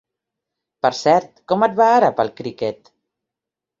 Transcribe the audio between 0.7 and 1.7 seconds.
Per cert, com